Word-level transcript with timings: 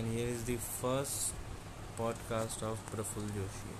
and 0.00 0.16
here 0.16 0.28
is 0.28 0.44
the 0.44 0.56
first 0.56 1.34
podcast 1.98 2.62
of 2.62 2.78
Praful 2.90 3.24
Joshi. 3.36 3.72